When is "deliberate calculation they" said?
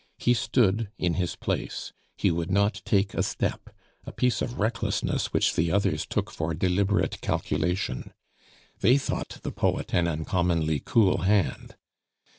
6.55-8.97